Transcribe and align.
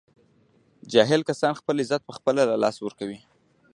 جاهل 0.91 1.21
کسان 1.29 1.53
خپل 1.59 1.75
عزت 1.83 2.01
په 2.05 2.13
خپله 2.17 2.41
له 2.49 2.55
لاسه 2.63 2.79
ور 2.81 2.93
کوي 2.99 3.19